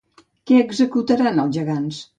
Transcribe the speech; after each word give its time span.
Què 0.51 0.57
executaran 0.69 1.45
els 1.47 1.57
gegants? 1.61 2.07